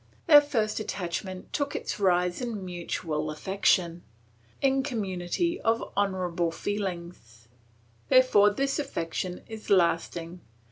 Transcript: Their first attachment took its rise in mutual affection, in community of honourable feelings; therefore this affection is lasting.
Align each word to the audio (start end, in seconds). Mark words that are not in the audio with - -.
Their 0.25 0.41
first 0.41 0.79
attachment 0.79 1.53
took 1.53 1.75
its 1.75 1.99
rise 1.99 2.41
in 2.41 2.65
mutual 2.65 3.29
affection, 3.29 4.01
in 4.59 4.81
community 4.81 5.61
of 5.61 5.91
honourable 5.95 6.49
feelings; 6.49 7.47
therefore 8.09 8.49
this 8.49 8.79
affection 8.79 9.43
is 9.47 9.69
lasting. 9.69 10.41